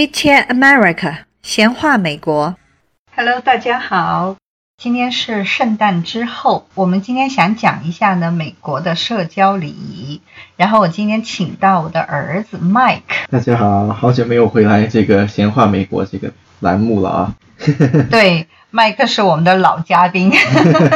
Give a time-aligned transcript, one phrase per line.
[0.00, 2.56] Chit Chat America，闲话美国。
[3.14, 4.36] Hello，大家好，
[4.78, 10.22] 今天是圣诞之后，我们今天想讲一下呢美国的社交礼仪。
[10.56, 13.02] 然后我今天请到我的儿子 Mike。
[13.28, 17.34] 大家好，好久没有回来这个闲话美国这个栏目了啊。
[18.10, 20.32] 对，麦克是我们的老嘉宾，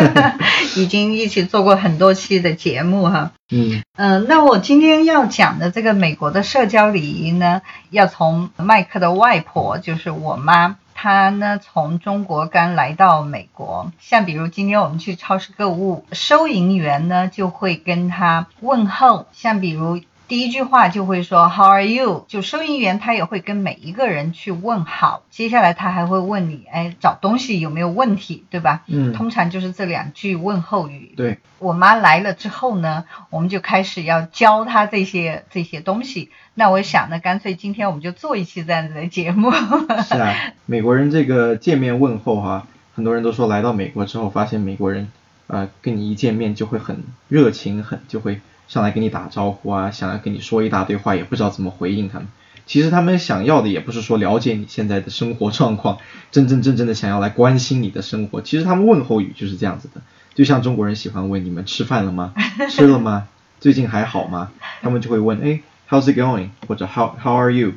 [0.76, 3.32] 已经一起做过很多期的节目哈。
[3.50, 20.00] 嗯嗯，那我今天要讲的这个美国的社交礼仪呢，要从麦克的外婆，就是我妈，她呢从中国刚来到美国，像比如今天我们去超市购物，收银员呢就会跟他问候，像比如。
[20.26, 22.24] 第一句话就会说 How are you？
[22.28, 28.82] 就收银员他也会跟每一个人去问好，接下来他还会问你，哎，找东西有没有问题，对吧？
[28.86, 31.12] 嗯，通常就是这两句问候语。
[31.14, 36.30] 对，我妈来了之后呢，我们就开始要教她这些这些东西。
[36.54, 39.50] 那我想呢，干脆今天我们就做一期这样子的节目。
[40.08, 45.12] 是啊，美国人这个见面问候哈，很多人都说来到美国之后发现美国人，
[45.48, 48.40] 呃，跟你一见面就会很热情，很就会。
[48.68, 52.28] 上来跟你打招呼啊，想要跟你说一大堆话，也不知道怎么回应他们。
[52.66, 55.98] 其实他们想要的也不是说了解你现在的生活状况，
[56.32, 58.40] 真真正正的想要来关心你的生活。
[58.40, 60.00] 其实他们问候语就是这样子的，
[60.34, 62.32] 就像中国人喜欢问你们吃饭了吗？
[62.70, 63.28] 吃了吗？
[63.60, 64.50] 最近还好吗？
[64.80, 66.48] 他们就会问，哎，How's it going？
[66.66, 67.74] 或者 How How are you？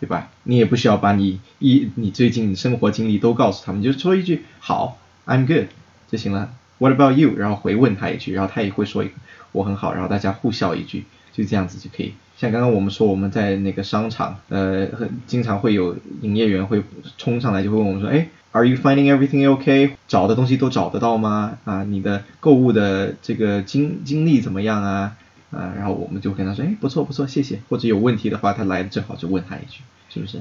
[0.00, 0.28] 对吧？
[0.44, 4.96] 你也不需要把你一你最近生活经历都告诉他们，就说一句好
[5.26, 5.66] ，I'm good
[6.10, 6.48] 就行了。
[6.78, 7.36] What about you？
[7.36, 9.14] 然后回问他一句，然后他也会说一个。
[9.52, 12.14] 我很好，然后大家互笑一句，就这样子就可以。
[12.36, 16.82] 像刚刚我们说，我们在那个商场，呃，很经常会有营业员会
[17.18, 19.90] 冲上来，就会问我们说，哎，Are you finding everything okay？
[20.08, 21.58] 找的东西都找得到吗？
[21.64, 25.16] 啊，你的购物的这个经经历怎么样啊？
[25.50, 27.60] 啊，然后我们就跟他说，哎，不错不错，谢谢。
[27.68, 30.40] 或者有问题的话，他来正好就问他一句，是不是？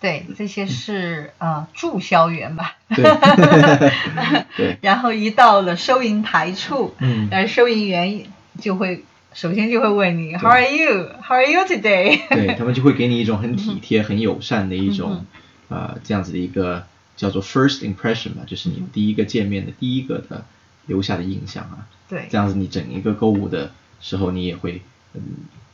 [0.00, 2.76] 对，这些是呃注销员吧。
[4.56, 4.78] 对。
[4.80, 8.24] 然后一到了收银台处，嗯，呃，收银员。
[8.60, 11.10] 就会首先就会问你 How are you?
[11.22, 12.20] How are you today?
[12.28, 15.26] 对 他们就会给你一种很体贴、很友善的一种
[15.68, 16.86] 呃这样子的一个
[17.16, 20.44] 叫做 first impression 吧，就是你第一个见面的第一个的
[20.86, 21.86] 留下的印象啊。
[22.08, 22.26] 对。
[22.30, 24.82] 这样子你整一个购物的时候，你也会
[25.14, 25.20] 嗯。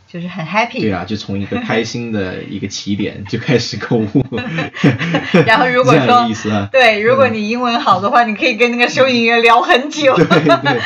[0.08, 0.78] 就是很 happy。
[0.82, 4.26] 对啊，就从一个开心的一个起点 就开始购物。
[5.46, 6.28] 然后如果说
[6.70, 10.14] 对，如果你英文好的话，你可以跟那个收银员聊很久。
[10.14, 10.80] 对对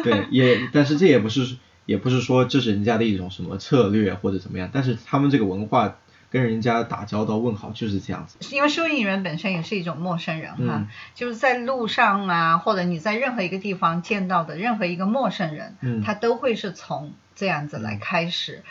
[0.04, 1.56] 对，也但是这也不是
[1.86, 5.96] 也不是说这是人家的一种什么策略或者怎么样，但是他们这个文化
[6.30, 8.38] 跟人家打交道问好就是这样子。
[8.54, 17.12] 因为收银员本身也是一种陌生人哈，就是在路上啊，或者你在任何一个地方见到的任何一个陌生人，他都会是从。
[17.40, 18.62] 这样子来开始，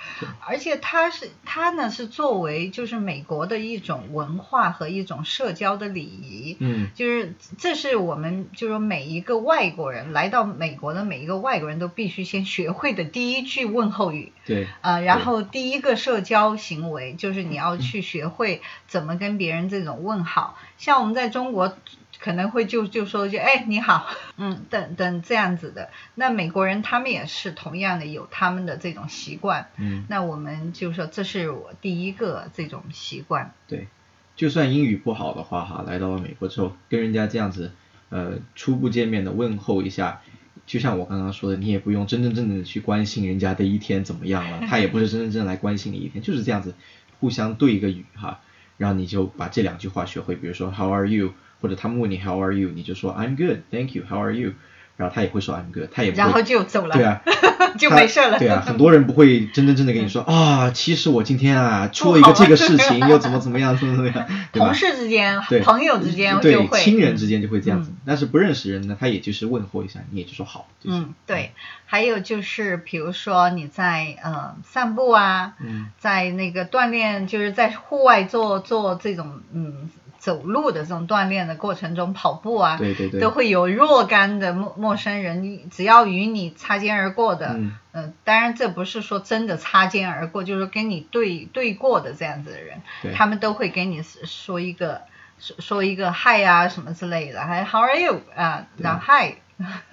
[0.46, 21.76] 而且它是它呢是作为就是美国的一种文化和一种社交的礼仪，嗯，就是这是我们就是每一个外国人来到美国的每一个外国人都必须先学会的第一句问候语，对，呃，然后第一个社交行为就是你要去学会怎么跟别人这种问好，像我们在中国。
[22.18, 25.90] 可能会就就说一句哎你好，嗯 等等这样子的。
[26.16, 29.70] 那美国人他们也是同样的有他们的这种习惯。
[29.78, 30.06] 嗯。
[30.10, 33.54] 那我们就说这是我第一个这种习惯。
[33.68, 33.88] 对，
[34.36, 37.72] 就算英语不好的话哈，来到了美国之后，跟人家这样子
[38.10, 40.22] 呃初步见面的问候一下，
[40.66, 46.76] 就像我刚刚说的，你也不用真真正正的去关心人家的一天怎么样了，他也不是真真正正来关心你一天，就是这样子
[47.20, 48.42] 互相对一个语哈，
[48.78, 51.34] 然后你就把这两句话学会，比如说 How are you？
[51.62, 54.04] 或者他们问你 How are you，你就说 I'm good, thank you.
[54.10, 54.54] How are you？
[54.98, 56.12] 然后他也会说 I'm good，他也。
[56.12, 56.94] 然后就走了。
[56.94, 57.22] 对啊，
[57.80, 58.38] 就没事了。
[58.38, 70.68] 对啊，很多人不会真真正正跟你说 啊，其实我今天啊出了一个这个事情，又怎么怎么样，怎么怎么样， 对同事之间、朋友之间对亲人之间就会这样子，但是不认识人呢，他也就是问候一下，你也就说好。
[70.84, 71.52] 嗯，对。
[71.86, 75.54] 还有就是，比如说你在呃散步啊，
[75.98, 79.90] 在那个锻炼，就是在户外做做这种嗯。
[80.20, 87.56] 走路的这种锻炼的过程中，跑步啊，对对对，都会有若干的陌陌生人，只要与你擦肩而过的，
[87.94, 92.82] 嗯，当然这不是说真的擦肩而过，就是跟你对对过的这样子的人，
[93.16, 95.02] 他们都会跟你说一个
[95.40, 99.36] 说说一个 hi 啊什么之类的，还 how are you 啊，然后 hi，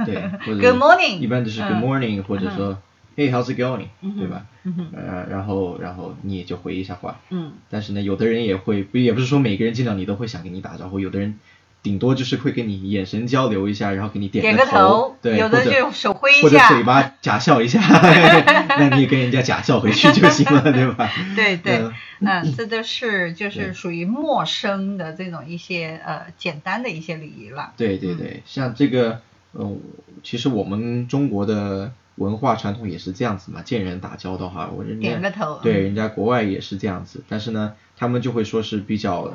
[0.04, 0.14] 对，
[0.60, 2.76] good morning，一般都是 good morning 或者说。
[3.16, 3.86] Hey, how's it going？
[4.18, 4.46] 对吧？
[4.94, 7.20] 呃，然后，然后你也就回一下话。
[7.30, 7.52] 嗯。
[7.70, 11.38] 但是呢，有的人也会，不也不是说每个人见到你都会想跟你打招呼，有的人
[11.82, 17.80] 顶多就是会跟你眼神交流一下，然后给你点个头，对，有的就手挥一下，或者嘴巴假笑一下，
[18.76, 21.08] 那你也跟人家假笑回去就行了， 对吧？
[21.36, 21.80] 对对，
[22.20, 27.72] 嗯，这都是就是属于陌生的这种一些呃简单的一些礼仪了。
[27.76, 29.20] 对对对，像这个，
[29.58, 29.80] 嗯，
[30.22, 39.34] 其实我们中国的文化传统也是这样子嘛，见人打交道哈，我人点个头，对，人家国外也是这样子，但是呢，他们就会说是比较。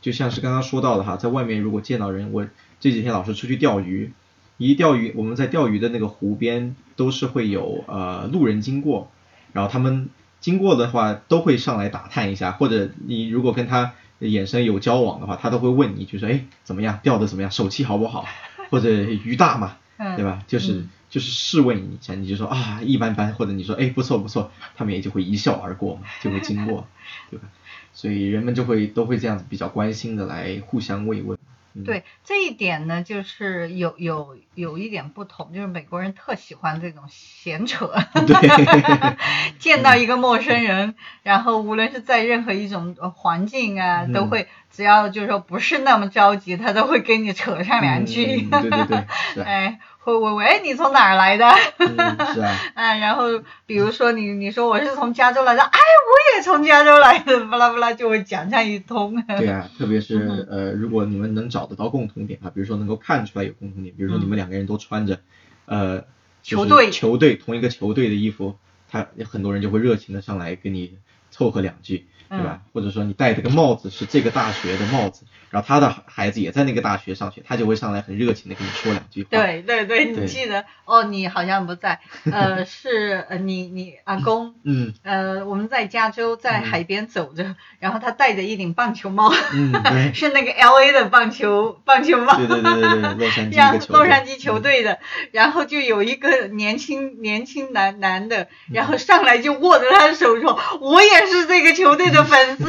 [0.00, 2.46] 就像是刚刚说到的哈，在外面如果见到人，我
[2.78, 4.12] 这几天老是出去钓鱼，
[4.56, 9.10] 一钓鱼，我们在钓鱼的那个湖边都是会有呃路人经过，
[9.52, 18.24] 然后他们经过的话都会上来打探一下，或者你如果跟他眼神有交往的话，他都会问你，就说哎怎么样，钓的怎么样，手气好不好，
[18.70, 19.76] 或者鱼大嘛，
[20.16, 20.42] 对吧？
[20.46, 26.86] 就是就是试问一下，你就说啊一般般，或者你说哎不错不错，他们也就会一笑而过嘛，就会经过，
[27.30, 27.48] 对吧？
[27.94, 31.37] 所以人们就会都会这样子比较关心的来互相慰问。
[31.84, 37.92] 对这一点呢，就是有有有一点不同，就是美国人特喜欢这种闲扯。
[38.26, 39.16] 对。
[39.58, 48.42] 见到一个陌生人，然后无论是在任何一种环境啊，都会只要就是说不是那么着急，他都会跟你扯上两句。
[48.42, 49.04] 对对
[49.34, 49.42] 对。
[49.44, 49.80] 哎。
[50.16, 51.44] 喂喂，你从哪儿来的？
[52.32, 52.56] 是啊。
[52.74, 53.24] 嗯，然后
[53.66, 59.22] 比如说你你说我是从加州来的，哎，我也从加州来的，巴拉巴拉就会讲上一通。
[59.26, 65.20] 对啊， 特别是呃，如果你们能找得到共同点啊，比如说能够看出来有共同点，比如说你们两个人都穿着
[65.66, 66.04] 呃
[66.42, 68.56] 球队球队同一个球队的衣服，
[68.90, 70.96] 他很多人就会热情的上来跟你
[71.30, 72.06] 凑合两句。
[72.30, 72.60] 对吧？
[72.74, 79.28] 或者说你戴这个帽子是这个大学的帽子，然后他的孩子也在那个大学上学，他就会上来很热情的跟你说两句话。
[79.30, 81.98] 对对对，你记得哦，你好像不在，
[82.30, 94.98] 呃， 是呃你你阿公，嗯，呃我们在加州在海边走着，然后他戴着一顶棒球帽，嗯，对， 是那个 L A 的棒球棒球帽，对对对对对，洛杉矶 洛杉矶球队的，
[95.32, 102.18] 然后就有一个年轻年轻男男的，然后上来就握着他的手说，我也是这个球队的。
[102.28, 102.64] 粉丝，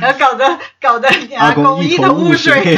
[0.00, 2.76] 然后搞得搞得你阿公一头雾水。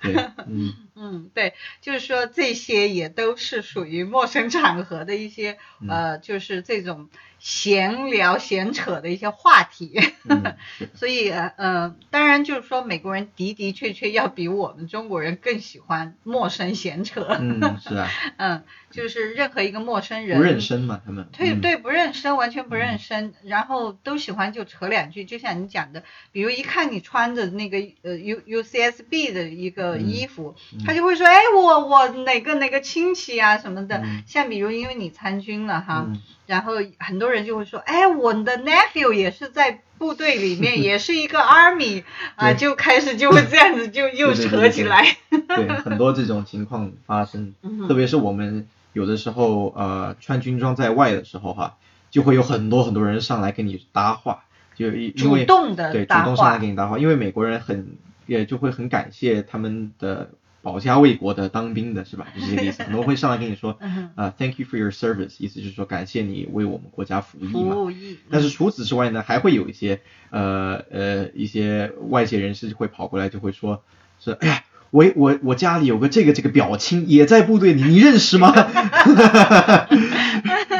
[0.00, 0.14] 对，
[0.46, 5.58] 嗯嗯，对，就是说这些也都是属于陌生场合的一些
[5.88, 7.08] 呃，就是这种。
[7.38, 10.00] 闲聊闲扯的一些话题，
[10.94, 17.22] 所以呃，当然就是说美国人的的确确要比我们中国人更喜欢陌生闲扯。
[17.40, 18.08] 嗯， 是啊。
[18.38, 20.38] 嗯，就是任何一个陌生人。
[20.38, 21.28] 不认生嘛，他们。
[21.32, 26.02] 对对，不认生，完全不认生，然后都喜欢就扯两句，就像你讲的，
[26.32, 36.08] 比如一看你穿着那个呃 U U C S B 的一个衣服，他就会说，哎，我我哪个哪个亲戚啊什么的，像比如因为你参军了哈。
[36.46, 42.04] 然后很多人就会说，哎，我的 nephew 也是在部队里面， 也是一个 army
[42.36, 45.16] 啊，就开始就会这样子就又扯起来。
[45.30, 47.54] 对，很多这种情况发生，
[47.86, 51.76] 特别是我们有的时候呃穿军装在外的时候哈，
[52.10, 57.96] 就会有很多很多人上来跟你搭话，就因为主动的对主动上来跟你搭话，因为美国人很
[58.26, 60.30] 也就会很感谢他们的。
[60.62, 62.26] 保家卫国的当兵的是吧？
[62.34, 62.82] 就 是这个意思。
[62.82, 63.78] 很多会上来跟你说，
[64.14, 67.74] 啊，Thank you for your service，意思就是说感谢你为我们国家服役嘛。
[67.74, 68.18] 服役。
[68.30, 70.00] 但是除此之外呢，还会有一些
[70.30, 73.82] 呃呃一些外界人士会跑过来就会说，
[74.20, 78.52] 是哎呀，我我我家里有个这个这个表亲也在部队里，你认识吗？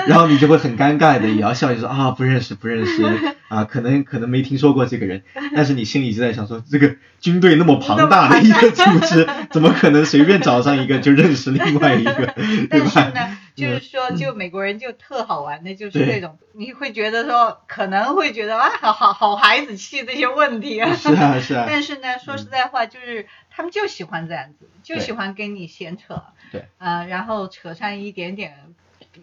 [0.09, 3.03] 然后你就会很尴尬的也要笑，就说啊不认识不认识
[3.49, 5.23] 啊，可能可能没听说过这个人，
[5.55, 12.27] 但是你心里就在想说，这个军队那么庞大的一个组织， 怎么可能随便找上一个就认识另外一个，
[12.71, 12.91] 对吧？
[12.95, 21.65] 但是呢，就是说，就美国人就特好玩的，就是这种，你会觉得说，可能会觉得啊，好好好孩子气这些问题啊，是啊是啊。
[21.69, 26.23] 但是呢，说实在话，就是他们就喜欢这样子，就喜欢跟你闲扯，
[26.53, 28.55] 对，啊，然后扯上一点点。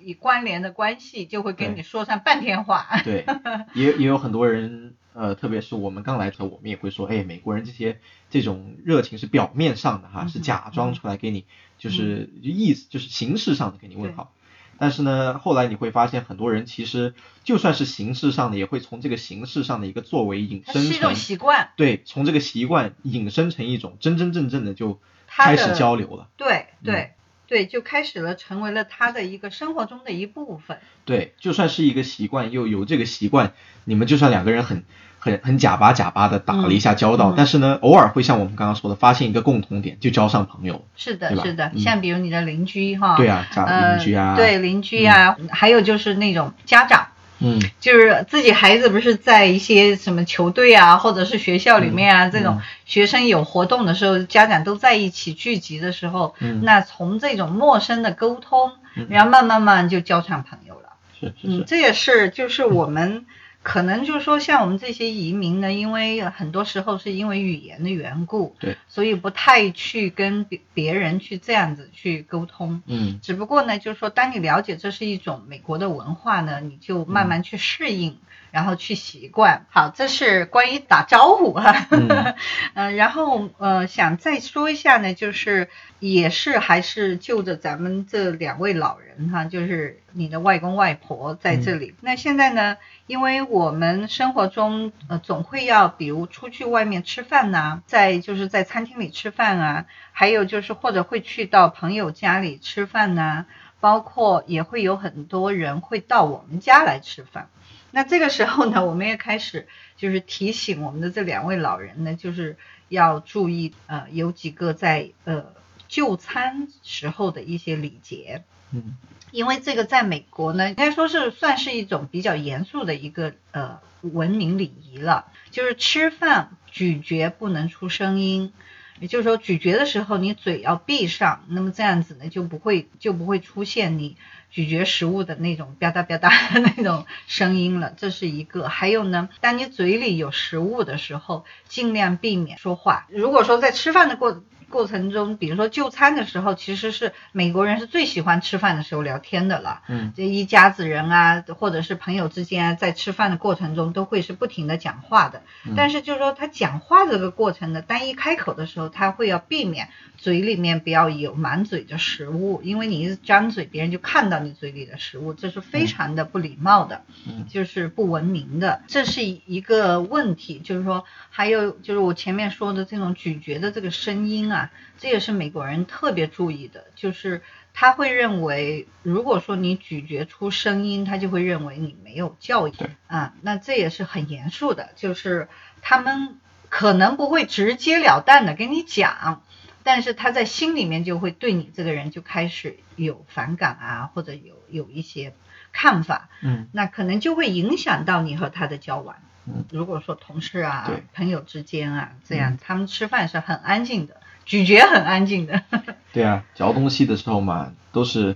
[0.01, 2.85] 以关联的关系就会跟你说上半天话。
[3.03, 3.25] 对，
[3.73, 7.99] 也也有很多人，呃，特别是我们刚来的时候，我们也会说，哎，美国人这些
[8.29, 11.45] 这种热情是表面上的哈，是假装出来给你，
[11.77, 14.33] 就是意思就是形式上的给你问好。
[14.77, 17.13] 但是呢，后来你会发现，很多人其实
[17.45, 21.69] 就算是形式上的，也会从这个形式上的一个作为引申成习惯。
[21.77, 26.27] 对，从这个习惯引申成一种真真正正的就开始交流了。
[26.35, 27.13] 对对。
[27.47, 30.77] 对，就开始了，成为了他的一个生活中的一部分。
[31.05, 34.83] 对，就算是一个习惯，又有这个习惯，你们就算两个人很
[35.19, 40.85] 很很假巴假巴的打了一下交道，但是呢，偶尔会像我们刚刚说的，发现一个共同点，就交上朋友。
[40.95, 43.15] 是的，是的，像比如你的邻居哈。
[43.15, 43.47] 对啊，
[43.95, 44.35] 邻居啊。
[44.35, 47.07] 对邻居啊，还有就是那种家长。
[47.45, 56.33] 嗯，就是自己孩子不是在一些什么球队啊，或者是学校里面啊，这种学生有活动的时候，家长都在一起聚集的时候，
[56.63, 58.71] 那从这种陌生的沟通，
[59.09, 60.89] 然后慢慢慢就交上朋友了。
[61.19, 63.25] 是是是，这也是就是我们。
[63.65, 72.83] 可能就是说，像我们这些移民呢，因为很多时候是因为语言的缘故，对，所以不太去跟别别人去这样子去沟通。
[72.85, 78.19] 嗯，只不过呢，就是说，当你了解这是一种美国的文化呢，你就慢慢去适应，
[78.51, 79.65] 然后去习惯。
[79.71, 81.87] 好，这是关于打招呼哈。
[81.89, 85.69] 嗯， 然后呃，想再说一下呢，就是
[85.99, 91.93] 也是还是就着咱们这两位老人哈，就是你的外公外婆在这里。
[91.99, 92.77] 那现在呢？
[93.05, 103.45] 因为我们生活中呃总会要，比如出去外面吃饭呐，在就是在餐厅里吃饭啊，还有就是或者会去到朋友家里吃饭呐，
[103.79, 107.49] 包括也会有很多人会到我们家来吃饭。
[107.91, 109.67] 那这个时候呢，我们也开始
[109.97, 112.57] 就是提醒我们的这两位老人呢，就是
[112.87, 115.53] 要注意呃有几个在呃
[115.87, 118.43] 就餐时候的一些礼节。
[118.71, 118.97] 嗯。
[119.35, 128.53] 因为这个在美国呢，应该说是算是一种比较严肃的一个呃文明礼仪了，就是吃饭咀嚼不能出声音，
[129.01, 134.15] 也就是说咀嚼的时候你嘴要闭上，那么这样子呢就不会就不会出现你
[134.49, 136.31] 咀嚼食物的那种吧嗒吧嗒
[136.77, 138.69] 那种声音了，这是一个。
[138.69, 143.05] 还有呢，当你嘴里有食物的时候，尽量避免说话。
[143.09, 149.81] 如果说在吃饭的过过程中，比如说就餐的时候，其实是美国人是最喜欢吃饭的时候聊天的了。
[149.87, 155.41] 嗯，这一家子人啊，或者是朋友之间，在吃饭的过程中都会是不停的讲话的。
[155.75, 167.03] 但是就是说他讲话这个过程呢，单一开口的时候，他会要避免嘴里面不要有满嘴的食物，因为你一张嘴，别人就看到你嘴里的食物，这是非常的不礼貌的，
[167.49, 170.59] 就是不文明的，这是一个问题。
[170.59, 174.54] 就是说，还有就是我前面说的这种咀嚼的这个声音啊。
[174.97, 177.41] 这也是美国人特别注意的，就是
[177.73, 183.33] 他会认为，如果说你咀嚼出声音，他就会认为你没有教养啊。
[183.41, 185.49] 那这也是很严肃的，就是
[185.81, 189.43] 他们可能不会直截了当的跟你讲，
[189.83, 195.33] 但是他在心里面就会对你这个人就开始有反感啊，或者有有一些
[195.73, 196.29] 看法。
[196.41, 199.17] 嗯，那可能就会影响到你和他的交往。
[199.45, 204.21] 嗯，如果说同事啊、朋友之间啊这样，他们吃饭是很安静的。
[204.45, 205.63] 咀嚼很安静的，
[206.13, 208.35] 对啊，嚼东西的时候嘛，都是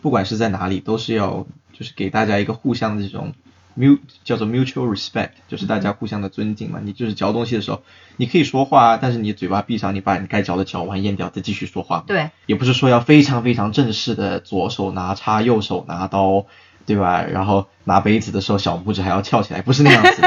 [0.00, 3.34] 不管是在哪里，都是要就是给大家一个互相的这种
[3.76, 6.80] mu 叫做 mutual respect，就是大家互相的尊敬嘛。
[6.82, 7.82] 你就是嚼东西的时候，
[8.16, 12.04] 你可以说话，但是你嘴巴闭上，你把你该嚼的嚼完咽掉，再继续说话。
[12.06, 16.46] 对，也不是说要非常非常正式的左手拿叉，右手拿刀，
[16.86, 17.22] 对吧？
[17.22, 20.22] 然后拿杯子的时候小拇指还要翘起来，不是那样子，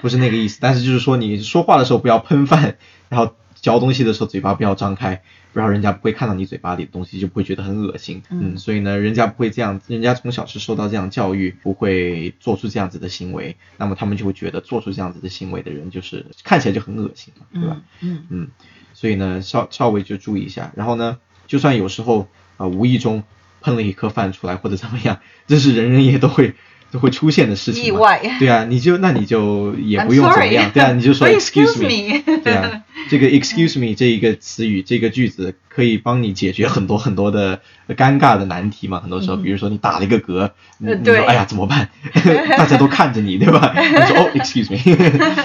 [0.00, 0.58] 不是那个意思。
[0.60, 2.76] 但是就是说你说话的时候不要喷饭，
[3.08, 3.34] 然后。
[3.60, 5.22] 嚼东西的时候嘴巴不要张开，
[5.52, 8.22] 不然人家不会看到你嘴巴里的东西，就不会觉得很恶心。
[8.30, 17.80] 嗯，所以呢，人家不会这样，人家从小是受到这样教育，不会做出这样子的行为，那么他们就会觉得做出这样子的行为的人就是看起来就很恶心嘛，对吧？
[18.00, 18.48] 嗯嗯，
[18.92, 20.72] 所以呢，稍稍微就注意一下。
[20.76, 23.24] 然后呢，就算有时候啊无意中
[23.60, 26.54] 喷了一颗饭出来或者怎么样，这是人人也都会。
[26.92, 39.00] 都会出现的事情，意外，对啊，你就那你就也不用怎么样，对啊，你就说 excuse me，对啊， 这个 excuse me 这一个词语，这个句子可以帮你解决很多很多的尴尬的难题嘛。
[39.00, 41.90] 很多时候，比如说你打了一个嗝，你说哎呀怎么办？
[42.56, 43.72] 大家都看着你，对吧？
[43.76, 44.80] 你说哦 excuse me，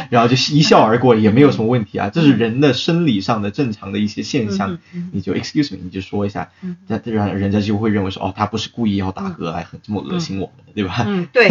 [0.10, 2.10] 然后就一笑而过，也没有什么问题啊。
[2.14, 4.80] 这是人的生理上的正常的一些现象，
[5.12, 6.50] 你就 excuse me，你就说一下，
[6.88, 11.04] 那让人家就会认为说哦，他不是故意要打嗝来很这么恶心我们的，对吧？
[11.08, 11.28] 嗯。
[11.34, 11.50] 对，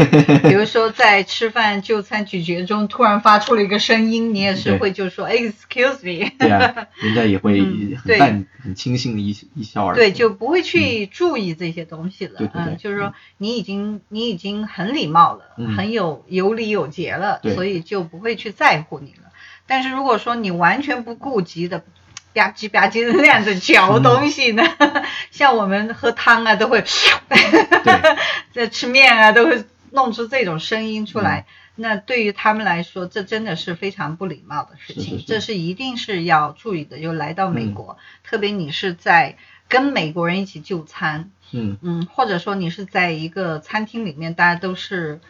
[0.49, 6.31] 比如说在吃饭就餐咀嚼中突然发出了一个声音，你也是会就说 excuse me。
[6.39, 7.61] 对啊，人家也会
[7.97, 12.39] 很淡、很轻信的一一笑而对，就不会去注意这些东西了。
[12.39, 15.45] 对对对，就是说你已经你已经很礼貌了，
[15.77, 19.31] 很有有礼有节了，所以就不会去在乎你了。
[19.67, 21.85] 但是如果说你完全不顾及的。
[22.33, 24.63] 吧唧吧唧的那样子嚼东西呢，
[25.33, 26.81] 像我们喝汤啊，都会，
[28.55, 31.47] 在吃面啊，都会弄出这种声音出来。
[31.81, 37.01] 那对于他们来说，这真的是非常不礼貌的事情，这是一定是要注意的。
[37.01, 39.37] 就来到美国，特别你是在
[39.69, 45.21] 跟美国人一起就餐，嗯嗯，或者说你是在一个餐厅里面，大家都是。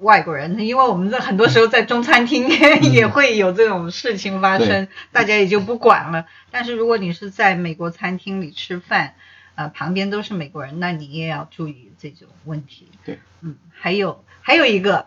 [0.00, 2.48] 外国人，因为我们在很多时候在中餐厅
[2.92, 6.26] 也会有这种事情发生，大家也就不管了。
[6.50, 9.14] 但是如果你是在美国餐厅里吃饭，
[9.54, 12.88] 呃，旁边都是美国人，那你也要注意这种问题。
[13.04, 15.06] 对，嗯，还有还有一个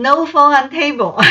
[0.00, 1.22] ，no phone on table，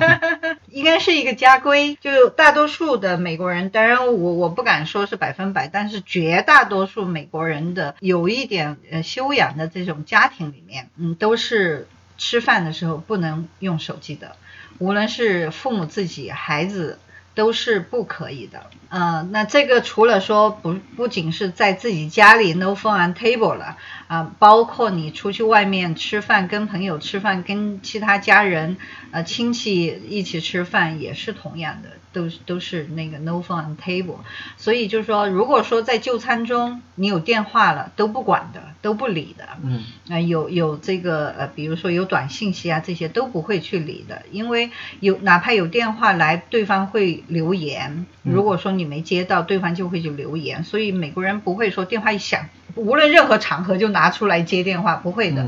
[0.70, 14.36] 应该是一个家规，就大多数的美国人，当然我我不敢说是百分百，但是绝大多数美国人的有一点呃修养的这种家庭里面，嗯，都是吃饭的时候不能用手机的，
[14.78, 16.98] 无论是父母自己孩子。
[17.34, 23.76] 都是不可以的，呃，那这个除了说不不仅是在自己家里 no phone on table 了，
[24.06, 28.76] 啊，包括你出去外面吃饭，跟朋友吃饭，跟其他家人、
[29.10, 31.90] 呃亲戚一起吃饭也是同样的。
[32.14, 34.16] 都都是那个 no phone on table，
[34.56, 55.46] 所以就是说，如果说在就餐中你有电话了，都不管的，都不理的，嗯，啊有有这个呃，比如说有短信息啊，这些都不会去理的，因为有哪怕有电话来，对方会留言，如果说你没接到，对方就会去留言，所以美国人不会说电话一响，无论任何场合就拿出来接电话，不会的。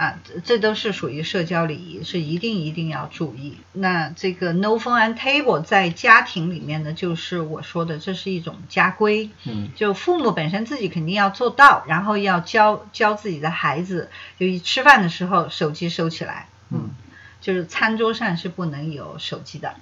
[0.00, 3.58] 啊，这这都是属于社交礼仪，是一定一定要注意。
[3.74, 9.28] 那这个 no phone on table 在家庭里面呢，就是我说的，这是一种家规。
[9.44, 16.48] 嗯，就父母本身自己肯定要做到，然后要教教自己的孩子，就吃饭的时候手机收起来。
[16.70, 16.88] 嗯，
[17.42, 19.74] 就是餐桌上是不能有手机的。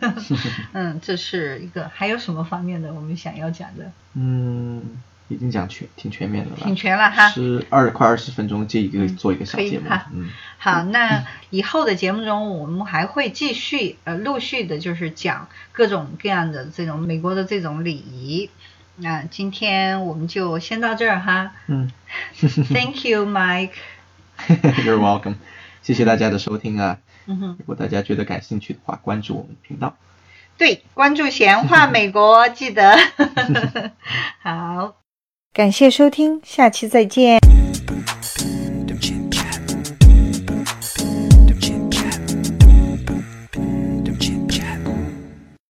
[0.74, 1.90] 嗯，这是一个。
[1.94, 3.90] 还有什么方面的我们想要讲的？
[4.12, 5.00] 嗯。
[5.28, 18.50] 已经讲全挺全面的了，挺全了哈，是二快二十分钟这一个做一个小节目，嗯，好，那以后的节目中我们还会继续呃陆续的就是讲各种各样的这种美国的这种礼仪，
[18.94, 21.90] 那今天我们就先到这儿哈，嗯
[22.72, 25.34] ，Thank you Mike，You're welcome，
[25.82, 29.96] 谢谢大家的收听啊，嗯哼，如果大家觉得感兴趣的话，关注我们频道，
[30.56, 32.96] 对，关注闲话美国，记得，
[34.40, 34.94] 好。
[35.56, 37.38] 感谢收听，下期再见。